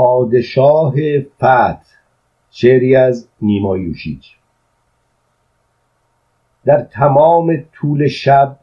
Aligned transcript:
پادشاه 0.00 0.94
فتح 1.36 1.80
شعری 2.50 2.96
از 2.96 3.28
نیما 3.42 3.78
یوشیج. 3.78 4.26
در 6.64 6.82
تمام 6.82 7.64
طول 7.72 8.08
شب 8.08 8.56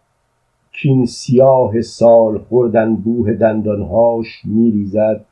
کین 0.71 1.05
سیاه 1.05 1.81
سال 1.81 2.38
خوردن 2.38 2.96
بوه 2.96 3.34
دندانهاش 3.34 4.42
میریزد 4.46 5.26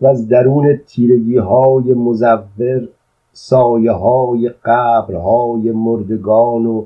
و 0.00 0.06
از 0.06 0.28
درون 0.28 0.76
تیرگی 0.86 1.36
های 1.36 1.94
مزور 1.94 2.88
سایه 3.32 3.92
های 3.92 4.50
قبرهای 4.64 5.72
مردگان 5.72 6.66
و 6.66 6.84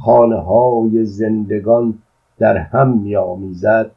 خانه 0.00 0.36
های 0.36 1.04
زندگان 1.04 1.98
در 2.38 2.56
هم 2.56 2.98
میآمیزد 2.98 3.90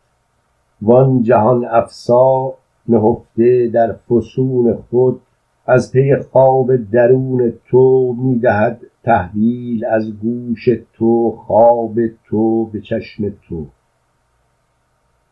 وان 0.82 1.23
جهان 1.23 1.66
افسا 1.66 2.54
نهفته 2.88 3.67
در 3.67 3.93
فسون 3.93 4.77
خود 4.89 5.21
از 5.65 5.91
پی 5.91 6.15
خواب 6.15 6.75
درون 6.75 7.54
تو 7.65 8.15
می‌دهد 8.18 8.82
تحویل 9.04 9.86
از 9.86 10.19
گوش 10.19 10.69
تو 10.93 11.31
خواب 11.31 11.95
تو 12.25 12.65
به 12.65 12.81
چشم 12.81 13.29
تو. 13.29 13.65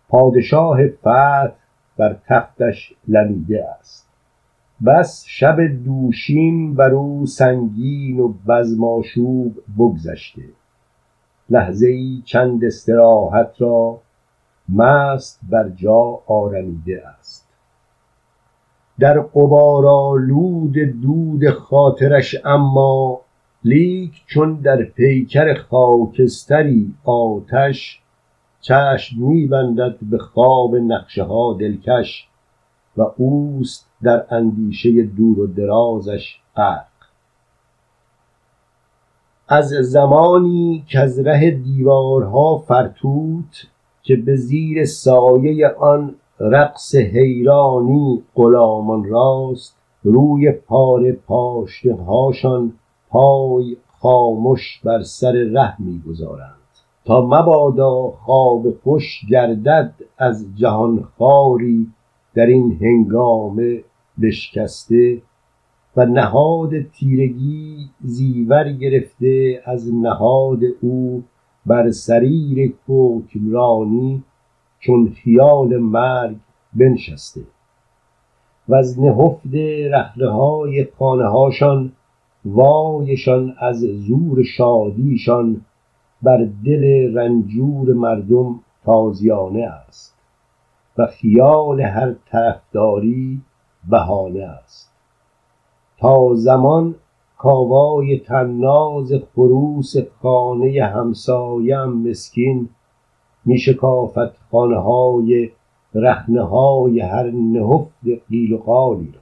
پادشاه 0.09 0.87
فتح 0.87 1.47
بر 1.97 2.17
تختش 2.27 2.93
لمیده 3.07 3.65
است. 3.79 4.09
بس 4.85 5.23
شب 5.27 5.57
دوشین 5.85 6.75
بر 6.75 6.91
او 6.91 7.25
سنگین 7.25 8.19
و 8.19 8.33
بزماشوب 8.47 9.63
بگذشته. 9.79 10.43
لحظه 11.49 11.87
ای 11.87 12.21
چند 12.25 12.65
استراحت 12.65 13.51
را 13.57 13.99
مست 14.69 15.39
بر 15.49 15.69
جا 15.69 16.19
آرمیده 16.27 17.07
است. 17.07 17.44
در 18.99 19.21
غبارآلود 19.21 20.73
دود 20.73 21.49
خاطرش 21.49 22.35
اما 22.45 23.21
لیک 23.63 24.23
چون 24.25 24.53
در 24.55 24.83
پیکر 24.83 25.53
خاکستری 25.53 26.93
آتش 27.03 28.01
چشم 28.61 29.21
میبندد 29.21 29.95
به 30.01 30.17
خواب 30.17 30.75
نقشه 30.75 31.23
ها 31.23 31.57
دلکش 31.59 32.27
و 32.97 33.01
اوست 33.17 33.87
در 34.03 34.25
اندیشه 34.29 35.03
دور 35.03 35.39
و 35.39 35.47
درازش 35.47 36.37
غرق. 36.55 36.85
از 39.47 39.67
زمانی 39.69 40.85
کز 40.89 41.19
ره 41.19 41.51
دیوارها 41.51 42.57
فرتوت 42.57 43.67
که 44.03 44.15
به 44.15 44.35
زیر 44.35 44.85
سایه 44.85 45.67
آن 45.67 46.15
رقص 46.39 46.95
حیرانی 46.95 48.23
غلامان 48.35 49.03
راست 49.03 49.77
روی 50.03 50.51
پاره 50.51 51.11
پاشنه 51.11 52.03
هاشان 52.03 52.73
پای 53.09 53.77
خامش 53.99 54.81
بر 54.83 55.03
سر 55.03 55.31
ره 55.31 55.81
می‌گذارند. 55.81 56.55
تا 57.05 57.25
مبادا 57.25 58.11
خواب 58.11 58.79
خوش 58.83 59.21
گردد 59.29 59.93
از 60.17 60.45
جهان 60.55 61.07
خاری 61.17 61.87
در 62.33 62.45
این 62.45 62.77
هنگامه 62.81 63.83
بشکسته 64.21 65.21
و 65.97 66.05
نهاد 66.05 66.81
تیرگی 66.81 67.89
زیور 68.03 68.71
گرفته 68.71 69.61
از 69.65 69.93
نهاد 69.93 70.59
او 70.81 71.23
بر 71.65 71.91
سریر 71.91 72.73
حکمرانی 72.87 74.23
چون 74.85 75.09
خیال 75.09 75.77
مرگ 75.77 76.35
بنشسته. 76.73 77.41
و 78.69 78.75
از 78.75 78.99
نهفت 78.99 79.55
رخنه 79.91 80.29
های 80.29 80.87
خانه 80.99 81.27
هاشان 81.27 81.91
وایشان 82.45 83.55
از 83.59 83.79
زور 83.79 84.43
شادیشان 84.43 85.61
بر 86.21 86.47
دل 86.65 87.13
رنجور 87.17 87.93
مردم 87.93 88.59
تازیانه 88.85 89.63
است 89.63 90.15
و 90.97 91.05
خیال 91.05 91.81
هر 91.81 92.13
طرفداری 92.31 93.41
بهانه 93.89 94.43
است. 94.43 94.91
تا 95.99 96.33
زمان 96.33 96.95
کاوای 97.37 98.19
تناز 98.19 99.13
خروس 99.35 99.93
خانه 100.21 100.83
همسایم 100.83 101.89
مسکین 101.89 102.69
می 103.45 103.57
شکافت 103.57 104.49
خانه 104.51 104.77
های 104.77 105.49
رخنه 105.95 106.43
های 106.43 106.99
هر 106.99 107.31
نهفت 107.31 107.93
قیل 108.29 108.53
و 108.53 108.57
قالی 108.57 109.11
را. 109.13 109.21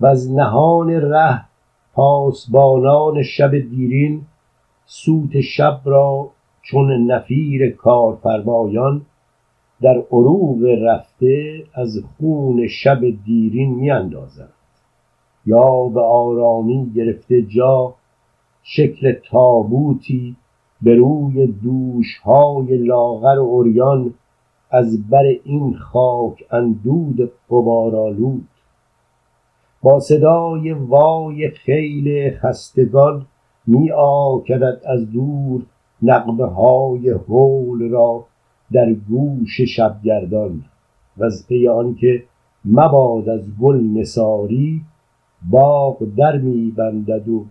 و 0.00 0.06
از 0.06 0.32
نهان 0.32 0.90
ره 0.90 1.44
پاسبانان 1.94 3.22
شب 3.22 3.58
دیرین 3.58 4.22
سوت 4.86 5.40
شب 5.40 5.80
را 5.84 6.30
چون 6.62 7.10
نفیر 7.12 7.70
کارفرمایان 7.70 9.02
در 9.82 10.02
عروق 10.12 10.64
رفته 10.82 11.64
از 11.74 12.04
خون 12.16 12.68
شب 12.68 13.00
دیرین 13.24 13.74
میاندازند. 13.74 14.52
یا 15.46 15.84
به 15.84 16.00
آرامی 16.00 16.92
گرفته 16.94 17.42
جا 17.42 17.94
شکل 18.62 19.12
تابوتی 19.30 20.36
به 20.82 20.94
روی 20.94 21.46
دوشهای 21.46 22.76
لاغر 22.76 23.38
و 23.38 23.60
عریان 23.60 24.14
از 24.70 25.08
بر 25.10 25.24
این 25.44 25.74
خاک 25.74 26.44
اندود 26.50 27.30
غبارآلود 27.50 28.48
با 29.82 30.00
صدای 30.00 30.72
وای 30.72 31.50
خیل 31.50 32.36
خستگان 32.38 33.26
می 33.66 33.90
آکدد 33.90 34.80
از 34.86 35.12
دور 35.12 35.62
نغمه 36.02 36.46
های 36.46 37.10
هول 37.10 37.90
را 37.90 38.24
در 38.72 38.92
گوش 38.92 39.60
شبگردان. 39.60 40.64
وز 41.18 41.46
پی 41.46 41.68
آنکه 41.68 42.24
مباد 42.64 43.28
از 43.28 43.40
گل 43.60 43.80
نثاری 43.80 44.82
باغ 45.50 45.96
در 46.16 46.36
می 46.36 46.70
بندد 46.76 47.28
و 47.28 47.44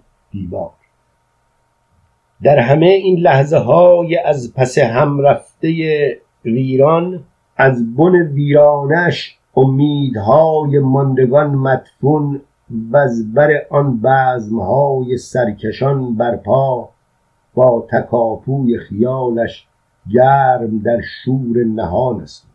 در 2.43 2.59
همه 2.59 2.85
این 2.85 3.19
لحظه 3.19 3.57
های 3.57 4.17
از 4.17 4.53
پس 4.53 4.77
هم 4.77 5.19
رفته 5.19 5.71
ویران 6.45 7.23
از 7.57 7.95
بن 7.95 8.11
ویرانش 8.15 9.37
امیدهای 9.55 10.79
ماندگان 10.79 11.55
مدفون 11.55 12.41
وز 12.91 13.33
بر 13.33 13.49
آن 13.69 14.01
بزمهای 14.03 15.17
سرکشان 15.17 16.15
برپا 16.15 16.89
با 17.53 17.87
تکاپوی 17.91 18.77
خیالش 18.77 19.67
گرم 20.13 20.79
در 20.79 21.01
شور 21.01 21.63
نهان 21.63 22.21
است. 22.21 22.47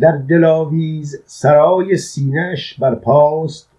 در 0.00 0.16
دلاویز 0.16 1.22
سرای 1.26 1.96
سینهش 1.96 2.74
برپاست 2.80 3.70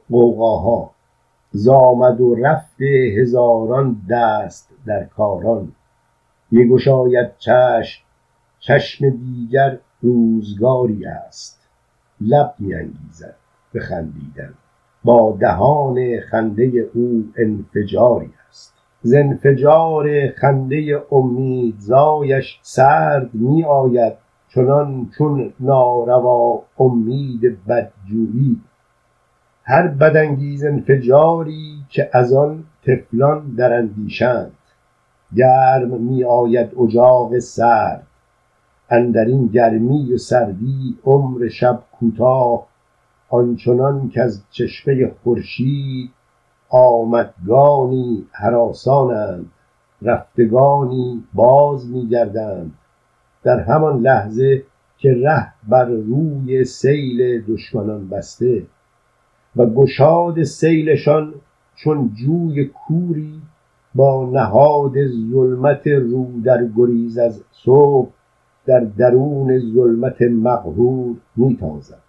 زآمد 1.55 2.21
و 2.21 2.35
رفت 2.35 2.81
هزاران 3.17 4.01
دست 4.09 4.69
در 4.85 5.03
کاران. 5.03 5.71
میگشاید 6.51 7.37
چشم 7.37 8.03
چشم 8.59 9.09
دیگر 9.09 9.77
روزگاری 10.01 11.05
است. 11.05 11.69
لب 12.21 12.53
میانگیزد 12.59 13.35
به 13.73 13.79
خندیدن. 13.79 14.53
با 15.03 15.37
دهان 15.39 16.19
خنده 16.19 16.89
او 16.93 17.25
انفجاری 17.37 18.33
است. 18.49 18.73
ز 19.01 19.13
انفجار 19.13 20.29
خنده 20.29 21.03
امیدزایش 21.11 22.59
سرد 22.61 23.33
میآید. 23.33 24.13
چنان 24.49 25.09
چون 25.17 25.53
ناروا 25.59 26.63
امید 26.79 27.65
بدجویی 27.65 28.61
هر 29.67 29.87
بدانگیز 29.87 30.65
انفجاری 30.65 31.77
که 31.89 32.09
از 32.13 32.33
آن 32.33 32.63
طفلان 32.85 33.55
در 33.55 33.73
اندیشند. 33.73 34.51
گرم 35.35 36.01
میآید 36.01 36.69
اجاق 36.79 37.39
سرد. 37.39 38.07
اندرین 38.89 39.47
گرمی 39.47 40.13
و 40.13 40.17
سردی 40.17 40.97
عمر 41.05 41.47
شب 41.47 41.79
کوتاه. 41.99 42.67
آنچنان 43.29 44.09
کز 44.09 44.43
چشمه 44.51 45.11
خورشید 45.23 46.11
آمدگانی 46.69 48.25
هراسانند. 48.31 49.51
رفتگانی 50.01 51.23
باز 51.33 51.89
میگردند. 51.89 52.73
در 53.43 53.59
همان 53.59 54.01
لحظه 54.01 54.63
که 54.97 55.13
ره 55.23 55.53
بر 55.69 55.85
روی 55.85 56.63
سیل 56.63 57.41
دشمنان 57.41 58.09
بسته 58.09 58.63
و 59.55 59.65
گشاد 59.65 60.43
سیلشان 60.43 61.33
چون 61.75 62.11
جوی 62.13 62.65
کوری 62.65 63.41
با 63.95 64.29
نهاد 64.33 64.93
ظلمت 65.31 65.87
رو 65.87 66.41
در 66.43 66.67
گریز 66.77 67.17
از 67.17 67.43
صبح 67.51 68.09
در 68.65 68.79
درون 68.79 69.59
ظلمت 69.59 70.21
مقهور 70.21 71.15
میتازد. 71.35 72.01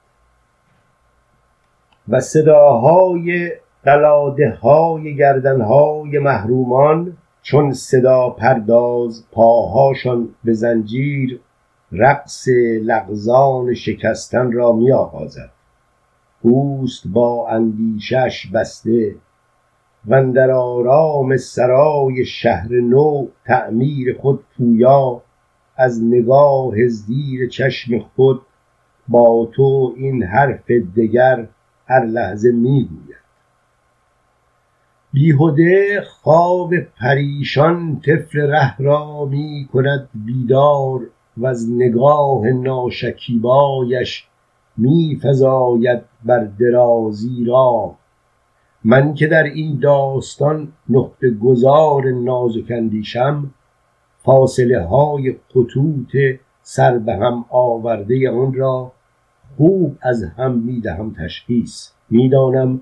و 2.09 2.21
صداهای 2.21 3.53
قلاده 3.85 4.51
های 4.51 5.17
گردن 5.17 5.61
های 5.61 6.19
محرومان 6.19 7.17
چون 7.43 7.73
صدا 7.73 8.31
پرداز 8.31 9.25
پاهاشان 9.33 10.29
به 10.45 10.53
زنجیر 10.53 11.41
رقص 11.93 12.49
لغزان 12.83 13.75
شکستن 13.75 14.53
را 14.53 14.73
می 14.73 14.93
آغازد 14.93 15.51
اوست 16.43 17.07
با 17.07 17.49
اندیشش 17.49 18.47
بسته 18.55 19.15
و 20.09 20.33
در 20.33 20.51
آرام 20.51 21.37
سرای 21.37 22.25
شهر 22.25 22.73
نو 22.73 23.27
تعمیر 23.45 24.19
خود 24.21 24.45
پویا 24.57 25.23
از 25.77 26.05
نگاه 26.05 26.89
زیر 26.89 27.49
چشم 27.49 27.99
خود 27.99 28.41
با 29.09 29.49
تو 29.53 29.95
این 29.97 30.23
حرف 30.23 30.71
دگر 30.71 31.49
هر 31.87 32.05
لحظه 32.05 32.53
می‌گوید. 32.53 33.17
بیهده 35.13 36.01
خواب 36.01 36.75
پریشان 37.01 38.01
طفل 38.01 38.41
ره 38.41 38.79
را 38.79 39.25
می 39.25 39.69
کند 39.73 40.09
بیدار 40.15 41.01
و 41.37 41.47
از 41.47 41.71
نگاه 41.71 42.47
ناشکیبایش 42.47 44.27
می 44.77 45.21
فزاید 45.23 46.03
بر 46.25 46.45
درازی 46.45 47.45
را. 47.45 47.95
من 48.85 49.15
که 49.15 49.27
در 49.27 49.43
این 49.43 49.79
داستان 49.81 50.73
نقطه 50.89 51.31
گذار 51.31 52.11
نازک 52.11 52.71
اندیشم 52.71 53.51
فاصله 54.19 54.87
های 54.87 55.37
خطوط 55.49 56.17
سر 56.63 56.99
به 56.99 57.15
هم 57.15 57.45
آورده 57.51 58.31
آن 58.31 58.55
را 58.55 58.93
خوب 59.57 59.97
از 60.03 60.25
هم 60.25 60.59
می 60.59 60.81
دهم 60.81 61.15
تشخیص. 61.19 61.91
می‌دانم 62.11 62.81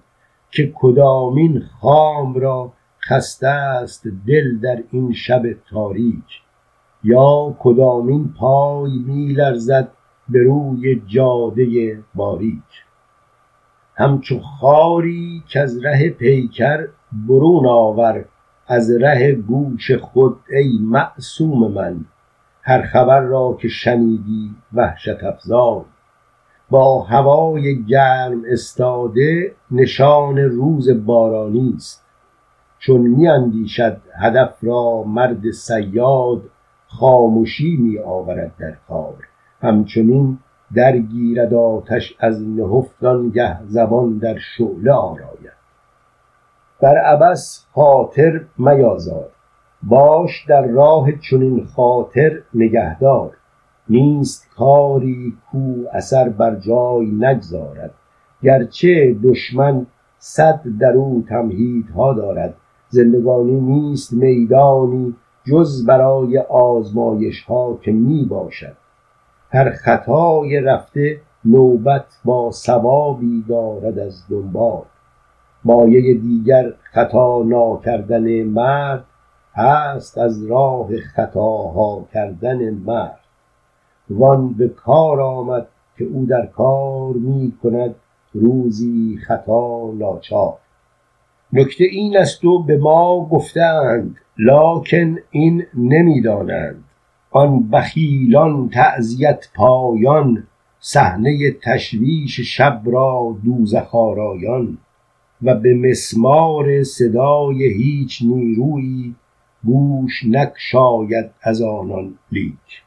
که 0.51 0.73
کدامین 0.75 1.63
خام 1.81 2.35
را 2.35 2.73
خسته 3.09 3.49
است 3.49 4.07
دل 4.27 4.59
در 4.59 4.83
این 4.91 5.13
شب 5.13 5.43
تاریک 5.71 6.43
یا 7.05 7.57
کدامین 7.59 8.35
پای 8.39 8.99
میلرزد 9.07 9.89
به 10.29 10.43
روی 10.43 11.03
جاده 11.07 11.99
باریک. 12.15 12.85
همچو 13.95 14.41
خاری 14.41 15.43
که 15.49 15.61
از 15.61 15.85
ره 15.85 16.11
پیکر 16.11 16.89
برون 17.29 17.67
آور 17.67 18.25
از 18.67 18.91
ره 18.91 19.33
گوش 19.33 19.91
خود 19.91 20.37
ای 20.51 20.79
معصوم 20.81 21.73
من 21.73 22.05
هر 22.63 22.83
خبر 22.83 23.21
را 23.21 23.59
که 23.61 23.69
شنیدی 23.69 24.55
وحشت 24.73 25.25
افزای. 25.25 25.81
با 26.71 27.03
هوای 27.03 27.85
گرم 27.85 28.43
استاده 28.49 29.55
نشان 29.71 30.39
روز 30.39 31.07
بارانی 31.07 31.75
است. 31.77 32.05
چون 32.79 33.01
میاندیشد 33.01 33.97
هدف 34.19 34.55
را 34.63 35.03
مرد 35.03 35.51
صیاد 35.51 36.43
خاموشی 36.87 37.77
می 37.77 37.99
آورد 37.99 38.53
در 38.59 38.77
کار 38.89 39.17
همچنین 39.65 40.39
درگیرد 40.75 41.55
آتش 41.55 42.17
از 42.21 42.43
نهفت 42.43 43.05
گه 43.35 43.57
زبان 43.67 44.19
در 44.19 44.39
شعله 44.39 44.93
آراید. 44.93 45.55
بر 46.83 46.99
عبس 46.99 47.67
خاطر 47.73 48.41
میازار 48.59 49.29
باش 49.83 50.45
در 50.49 50.67
راه 50.67 51.13
چنین 51.13 51.65
خاطر 51.65 52.43
نگهدار. 52.55 53.31
نیست 53.89 54.51
کاری 54.57 55.33
کو 55.51 55.75
اثر 55.93 56.29
بر 56.29 56.55
جای 56.55 57.07
نگذارد 57.07 57.91
گرچه 58.43 59.17
دشمن 59.25 59.87
صد 60.19 60.61
در 60.81 60.93
او 60.93 61.25
تمهیدها 61.29 62.13
دارد. 62.13 62.55
زندگانی 62.89 63.61
نیست 63.61 64.13
میدانی 64.13 65.15
جز 65.45 65.87
برای 65.87 66.39
آزمایش 66.39 67.43
ها 67.45 67.79
که 67.83 67.93
می 67.93 68.25
باشد 68.25 68.77
هر 69.55 69.71
خطای 69.71 70.61
رفته 70.61 71.21
نوبت 71.45 72.05
با 72.25 72.51
ثوابی 72.51 73.45
دارد 73.49 73.99
از 73.99 74.29
دنبال. 74.31 74.83
مایه 75.65 76.15
دیگر 76.15 76.73
خطا 76.83 77.43
ناکردن 77.43 78.43
مرد 78.43 79.05
هست 79.55 80.19
از 80.19 80.47
راه 80.47 80.97
خطاها 80.97 82.07
کردن 82.13 82.71
مرد. 82.71 83.21
وان 84.11 84.53
به 84.53 84.69
کار 84.69 85.21
آمد 85.21 85.67
که 85.99 86.05
او 86.05 86.27
در 86.27 86.47
کار 86.47 87.13
می 87.13 87.53
کند 87.63 87.95
روزی 88.33 89.19
خطا 89.27 89.93
ناچار. 89.99 90.55
نکته 91.53 91.85
این 91.85 92.17
است 92.17 92.45
و 92.45 92.63
به 92.63 92.79
ما 92.79 93.29
گفتند 93.33 94.17
لاکن 94.39 95.17
این 95.31 95.67
نمی‌دانند 95.75 96.85
آن 97.37 97.71
بخیلان 97.71 98.69
تعزیت 98.69 99.49
پایان 99.55 100.47
صحنه 100.81 101.51
تشویش 101.63 102.41
شب 102.41 102.83
را 102.85 103.37
دوزخ 103.45 103.95
آرایان. 103.95 104.79
و 105.43 105.55
به 105.55 105.75
مسمار 105.75 106.83
صدای 106.83 107.65
هیچ 107.65 108.23
نیرویی 108.23 109.15
گوش 109.65 110.25
نگشاید 110.25 111.31
از 111.43 111.63
آنان 111.63 112.15
لیک. 112.33 112.83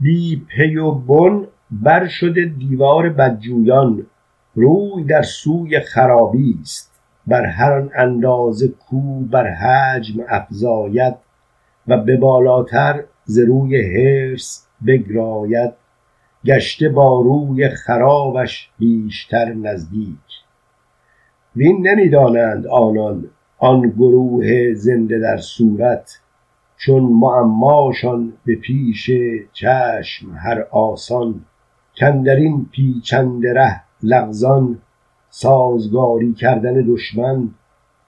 بی 0.00 0.36
پی 0.36 0.76
و 0.76 0.90
بن 0.90 1.46
بر 1.70 2.06
شده 2.06 2.44
دیوار 2.44 3.08
بدجویان 3.08 4.06
روی 4.54 5.04
در 5.04 5.22
سوی 5.22 5.80
خرابی 5.80 6.58
است. 6.62 7.00
بر 7.26 7.44
هر 7.44 7.72
آن 7.72 7.90
اندازه 7.96 8.68
کو 8.68 9.20
بر 9.20 9.50
حجم 9.50 10.20
افزاید 10.28 11.14
و 11.88 11.96
به 11.96 12.16
بالاتر 12.16 13.04
ز 13.26 13.38
روی 13.38 13.82
حرص 13.82 14.66
بگراید 14.86 15.72
گشته 16.44 16.88
با 16.88 17.20
روی 17.20 17.68
خرابش 17.68 18.70
بیشتر 18.78 19.54
نزدیک. 19.54 20.18
وین 21.56 21.88
نمی‌دانند 21.88 22.66
آنان 22.66 23.24
آن 23.58 23.90
گروه 23.90 24.74
زنده 24.74 25.18
در 25.18 25.36
صورت 25.36 26.18
چون 26.76 27.02
معماشان 27.02 28.32
به 28.44 28.54
پیش 28.54 29.10
چشم 29.52 30.26
هر 30.34 30.66
آسان 30.70 31.40
کاندرین 32.00 32.66
پیچنده 32.72 33.52
ره 33.52 33.82
لغزان 34.02 34.78
سازگاری 35.30 36.32
کردن 36.32 36.74
دشمن 36.88 37.50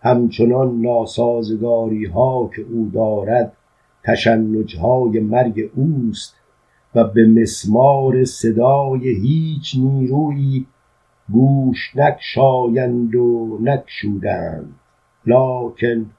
همچنان 0.00 0.80
ناسازگاری 0.80 2.04
ها 2.06 2.50
که 2.56 2.62
او 2.62 2.90
دارد 2.94 3.52
تشنج 4.04 4.76
های 4.76 5.20
مرگ 5.20 5.70
اوست 5.74 6.34
و 6.94 7.04
به 7.04 7.26
مسمار 7.26 8.24
صدای 8.24 9.08
هیچ 9.08 9.76
نیرویی 9.78 10.66
گوش 11.32 11.96
نگشایند 11.96 13.14
و 13.14 13.58
نگشودند. 13.62 14.74
لاکن 15.26 16.10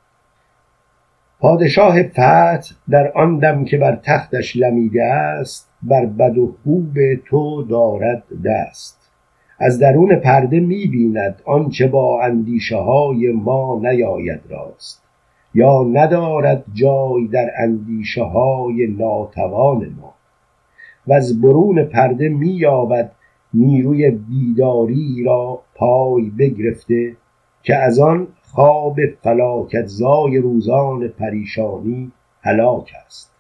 پادشاه 1.40 2.04
فتح 2.04 2.76
در 2.90 3.12
آن 3.16 3.40
دم 3.40 3.66
که 3.66 3.78
بر 3.78 3.96
تختش 3.96 4.58
لمیده 4.58 5.04
است 5.04 5.70
بر 5.84 6.06
بد 6.06 6.38
و 6.38 6.56
خوب 6.64 7.16
تو 7.26 7.64
دارد 7.64 8.24
دست. 8.46 9.12
از 9.60 9.80
درون 9.80 10.16
پرده 10.16 10.60
می 10.60 10.88
بیند 10.88 11.42
آنچه 11.46 11.88
با 11.88 12.24
اندیشه 12.24 12.78
های 12.78 13.32
ما 13.32 13.80
نیاید 13.84 14.42
راست. 14.50 15.09
یا 15.54 15.84
ندارد 15.84 16.64
جای 16.74 17.28
در 17.28 17.52
اندیشه 17.58 18.24
های 18.24 18.88
ناتوان 18.88 19.96
ما. 20.02 20.14
و 21.08 21.14
از 21.14 21.42
برون 21.42 21.84
پرده 21.84 22.30
می 22.30 22.50
یابد 22.50 23.12
نیروی 23.54 24.12
بیداری 24.12 25.24
را 25.26 25.62
پای 25.76 26.30
بگرفته 26.30 27.16
که 27.64 27.76
از 27.76 28.00
آن 28.00 28.28
خواب 28.42 28.96
فلاکت 29.24 29.86
زای 29.86 30.38
روزان 30.38 31.08
پریشانی 31.08 32.12
هلاک 32.42 32.92
است. 33.06 33.34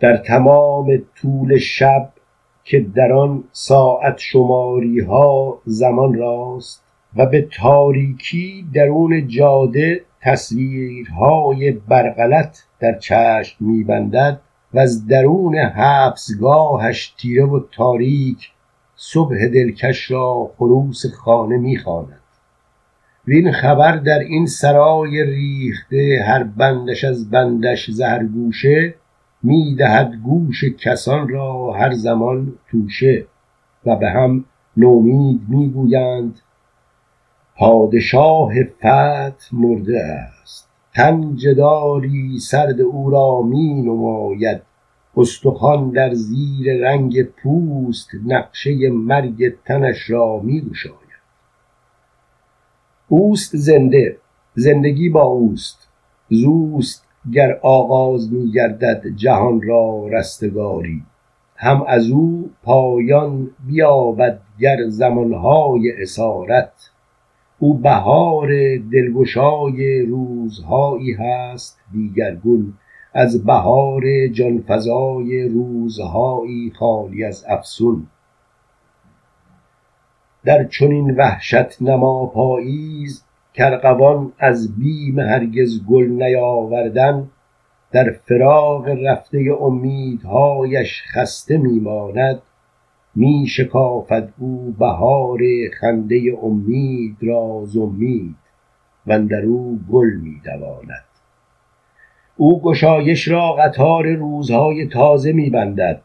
در 0.00 0.16
تمام 0.16 1.02
طول 1.14 1.58
شب 1.58 2.12
که 2.64 2.80
در 2.80 3.12
آن 3.12 3.44
ساعت 3.52 4.18
شماری 4.18 5.00
ها 5.00 5.58
زمان 5.64 6.14
راست 6.14 6.81
و 7.16 7.26
به 7.26 7.48
تاریکی 7.52 8.66
درون 8.74 9.28
جاده 9.28 10.04
تصویرهای 10.20 11.72
برغلط 11.72 12.58
در 12.80 12.98
چشم 12.98 13.56
میبندد 13.60 14.40
و 14.74 14.78
از 14.78 15.06
درون 15.06 15.56
حبسگاهش 15.56 17.14
تیره 17.18 17.44
و 17.44 17.60
تاریک 17.72 18.50
صبح 18.96 19.46
دلکش 19.48 20.10
را 20.10 20.50
خروس 20.58 21.06
خانه 21.06 21.56
می‌خواند. 21.56 22.18
وین 23.26 23.52
خبر 23.52 23.96
در 23.96 24.18
این 24.18 24.46
سرای 24.46 25.24
ریخته 25.24 26.24
هر 26.26 26.42
بندش 26.42 27.04
از 27.04 27.30
بندش 27.30 27.90
زهرگوشه 27.90 28.94
می‌دهد 29.42 30.14
گوش 30.24 30.64
کسان 30.64 31.28
را 31.28 31.72
هر 31.72 31.92
زمان 31.92 32.52
توشه 32.70 33.26
و 33.86 33.96
به 33.96 34.10
هم 34.10 34.44
نومید 34.76 35.40
می‌گویند 35.48 36.40
پادشاه 37.56 38.52
فت 38.64 39.48
مرده 39.52 40.04
است. 40.04 40.68
تن 40.94 41.36
جداری 41.36 42.38
سرد 42.38 42.80
او 42.80 43.10
را 43.10 43.42
می 43.42 43.74
نماید. 43.82 44.62
استخوان 45.16 45.90
در 45.90 46.14
زیر 46.14 46.80
رنگ 46.80 47.22
پوست 47.22 48.08
نقشه 48.26 48.90
مرگ 48.90 49.54
تنش 49.64 50.10
را 50.10 50.38
می 50.38 50.60
گشاید. 50.60 50.96
اوست 53.08 53.56
زنده. 53.56 54.18
زندگی 54.54 55.08
با 55.08 55.22
اوست. 55.22 55.88
زوست 56.28 57.06
گر 57.32 57.58
آغاز 57.62 58.32
می 58.32 58.52
گردد 58.52 59.02
جهان 59.16 59.62
را 59.62 60.06
رستگاری. 60.08 61.02
هم 61.56 61.84
از 61.88 62.10
او 62.10 62.50
پایان 62.62 63.50
بیابد 63.66 64.40
گر 64.60 64.76
زمانهای 64.88 66.02
اسارت. 66.02 66.91
او 67.62 67.74
بهار 67.74 68.48
دلگشای 68.92 70.02
روزهایی 70.02 71.12
هست 71.12 71.80
دیگرگون 71.92 72.72
از 73.14 73.44
بهار 73.44 74.28
جانفزای 74.28 75.48
روزهایی 75.48 76.72
خالی 76.78 77.24
از 77.24 77.44
افسون. 77.48 78.06
در 80.44 80.64
چنین 80.64 81.16
وحشت 81.16 81.82
نما 81.82 82.26
پاییز 82.26 83.24
کارغوان 83.56 84.32
از 84.38 84.78
بیم 84.78 85.20
هرگز 85.20 85.86
گل 85.86 86.06
نیاوردن 86.06 87.30
در 87.92 88.10
فراق 88.10 88.88
رفته 88.88 89.56
امیدهایش 89.60 91.02
خسته 91.12 91.56
میماند. 91.58 92.42
می 93.14 93.46
شکافد 93.46 94.32
او 94.38 94.74
بهار 94.78 95.40
خنده 95.80 96.20
امید 96.42 97.16
را 97.20 97.62
ز 97.64 97.76
امید 97.76 98.34
واندر 99.06 99.42
او 99.42 99.80
گل 99.92 100.10
می 100.22 100.40
دواند. 100.44 101.04
او 102.36 102.62
گشایش 102.62 103.28
را 103.28 103.52
قطار 103.52 104.14
روزهای 104.14 104.86
تازه 104.86 105.32
می 105.32 105.50
بندد. 105.50 106.02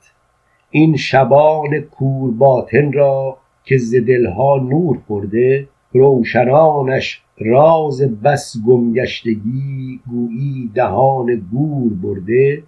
این 0.71 0.95
شبان 0.97 1.79
کور 1.79 2.31
باطن 2.31 2.91
را 2.93 3.37
که 3.63 3.77
ز 3.77 3.95
دلها 3.95 4.57
نور 4.57 4.99
خورده 5.07 5.67
روشنانش 5.93 7.21
راز 7.37 8.01
بس 8.01 8.55
گمگشتگی 8.67 9.99
گویی 10.09 10.71
دهان 10.75 11.35
گور 11.51 11.93
برده 11.93 12.63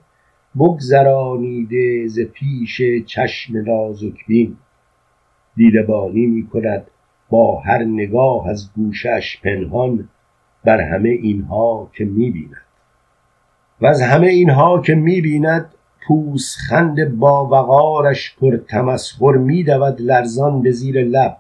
بگذرانیده 0.58 2.08
ز 2.08 2.20
پیش 2.20 2.82
چشم 3.06 3.58
نازک 3.58 4.26
بین 4.28 4.58
دیده 5.56 5.84
بانی 5.84 6.26
می 6.26 6.48
کند 6.48 6.88
با 7.30 7.60
هر 7.60 7.84
نگاه 7.84 8.50
از 8.50 8.70
گوشه 8.76 9.10
اش 9.10 9.42
پنهان 9.42 10.10
بر 10.64 10.82
همه 10.82 11.10
اینها 11.10 11.90
که 11.94 12.06
می 12.06 12.32
بیند. 12.32 12.56
وز 13.82 14.02
همه 14.02 14.28
اینها 14.28 14.82
که 14.82 14.96
می 14.96 15.22
بیند 15.22 15.74
پوزخند 16.08 17.18
باوقارش 17.18 18.36
پر 18.42 18.58
تمسخر 18.58 19.32
می 19.32 19.64
دود 19.64 20.02
لرزان 20.02 20.62
به 20.62 20.72
زیر 20.72 21.04
لب. 21.04 21.38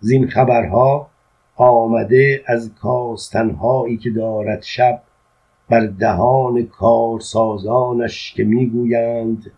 زین 0.00 0.28
خبرها 0.28 1.10
آمده 1.56 2.42
از 2.46 2.74
کاستنهایی 2.74 3.96
که 3.96 4.10
دارد 4.10 4.62
شب 4.62 5.02
بر 5.68 5.86
دهان 5.86 6.66
کارسازانش 6.66 8.34
که 8.34 8.44
می 8.44 8.66
گویند 8.66 9.50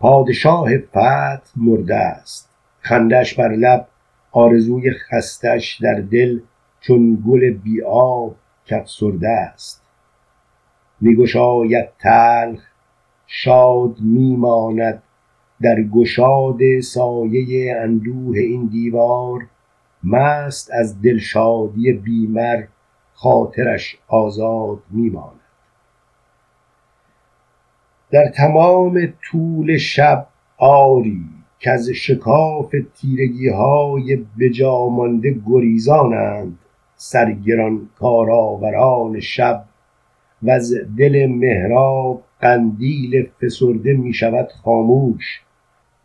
پادشاه 0.00 0.78
فتح 0.78 1.50
مرده 1.56 1.96
است. 1.96 2.50
خنده 2.80 3.16
اش 3.16 3.34
بر 3.34 3.48
لب 3.48 3.88
آرزوی 4.32 4.90
خسته 4.90 5.48
اش 5.48 5.80
در 5.82 5.94
دل 5.94 6.40
چون 6.80 7.22
گل 7.28 7.50
بی 7.50 7.82
آب 7.82 8.36
کافسرده 8.70 9.28
است. 9.28 9.82
می 11.00 11.16
گشاید 11.16 11.88
تلخ 11.98 12.60
شاد 13.26 14.00
می 14.00 14.36
ماند 14.36 15.02
در 15.62 15.82
گشاد 15.82 16.80
سایه 16.80 17.76
اندوه 17.76 18.38
این 18.38 18.66
دیوار. 18.66 19.46
مست 20.04 20.70
از 20.72 21.02
دلشادی 21.02 21.92
بیمر 21.92 22.64
خاطرش 23.22 23.96
آزاد 24.08 24.78
می 24.90 25.10
ماند 25.10 25.40
در 28.10 28.28
تمام 28.28 29.12
طول 29.22 29.76
شب 29.76 30.26
آری 30.58 31.24
کز 31.60 31.90
شکاف 31.90 32.74
تیرگیهای 32.94 34.24
بجا 34.38 34.88
مانده 34.88 35.36
گریزانند 35.46 36.58
سرگران 36.96 37.88
کارآوران 37.98 39.20
شب. 39.20 39.64
وز 40.42 40.74
دل 40.98 41.26
محراب 41.26 42.22
قندیل 42.40 43.28
فسرده 43.42 43.92
می 43.92 44.12
شود 44.12 44.48
خاموش. 44.64 45.40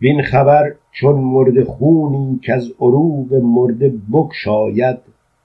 وین 0.01 0.21
خبر 0.21 0.75
چون 0.91 1.15
مرده 1.15 1.65
خونی 1.65 2.39
کز 2.43 2.71
عروق 2.79 3.33
مرده 3.33 3.93
بگشاید 4.13 4.97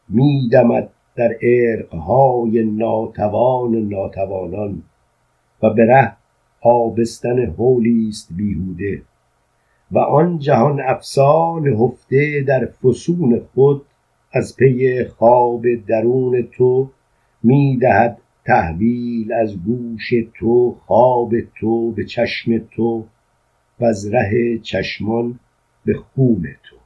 می 0.09 0.49
دمد 0.53 0.91
در 1.21 1.37
عرقهای 1.43 2.63
ناتوان 2.63 3.75
ناتوانان 3.75 4.83
و 5.63 5.71
به 5.71 5.87
ره 5.87 6.13
آبستن 6.61 7.55
است 8.11 8.29
بیهوده 8.37 9.03
و 9.93 9.99
آن 9.99 10.39
جهان 10.39 10.81
افسان 10.81 11.67
هفته 11.67 12.45
در 12.47 12.67
فسون 12.67 13.41
خود 13.55 13.83
از 14.33 14.57
پی 14.57 15.05
خواب 15.05 15.75
درون 15.75 16.49
تو 16.53 16.91
می 17.43 17.77
دهد 17.77 18.19
تحویل 18.47 19.33
از 19.33 19.65
گوش 19.65 20.13
تو 20.35 20.77
خواب 20.87 21.33
تو 21.61 21.93
به 21.93 22.05
چشم 22.05 22.59
تو 22.59 23.05
وز 23.81 24.15
ره 24.15 24.59
چشمان 24.59 25.39
به 25.85 25.95
خون 25.95 26.49
تو. 26.63 26.77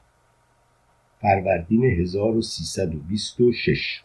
فروردین 1.21 1.85
1326 1.85 4.01